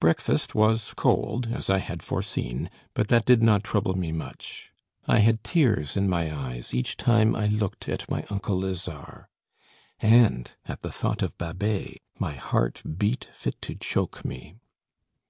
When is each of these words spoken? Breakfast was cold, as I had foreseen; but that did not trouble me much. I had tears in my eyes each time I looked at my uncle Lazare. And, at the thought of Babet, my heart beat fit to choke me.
Breakfast 0.00 0.54
was 0.54 0.94
cold, 0.96 1.48
as 1.52 1.68
I 1.68 1.80
had 1.80 2.02
foreseen; 2.02 2.70
but 2.94 3.08
that 3.08 3.26
did 3.26 3.42
not 3.42 3.62
trouble 3.62 3.92
me 3.94 4.10
much. 4.10 4.70
I 5.06 5.18
had 5.18 5.44
tears 5.44 5.98
in 5.98 6.08
my 6.08 6.34
eyes 6.34 6.72
each 6.72 6.96
time 6.96 7.36
I 7.36 7.44
looked 7.46 7.86
at 7.86 8.10
my 8.10 8.24
uncle 8.30 8.58
Lazare. 8.58 9.28
And, 10.00 10.50
at 10.64 10.80
the 10.80 10.90
thought 10.90 11.20
of 11.20 11.36
Babet, 11.36 11.98
my 12.18 12.36
heart 12.36 12.80
beat 12.96 13.28
fit 13.34 13.60
to 13.60 13.74
choke 13.74 14.24
me. 14.24 14.54